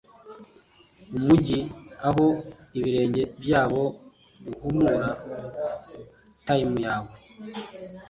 [1.17, 1.59] Umujyi
[2.07, 2.25] aho
[2.77, 3.83] ibirenge byabo
[4.43, 5.05] bihumura
[6.45, 7.13] tme yawe